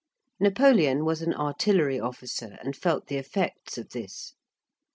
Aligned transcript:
Napoleon 0.39 1.05
was 1.05 1.21
an 1.21 1.31
artillery 1.35 1.99
officer, 1.99 2.57
and 2.63 2.75
felt 2.75 3.05
the 3.05 3.17
effects 3.17 3.77
of 3.77 3.89
this. 3.89 4.33